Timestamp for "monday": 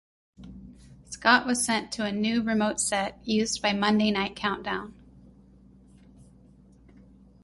3.71-4.09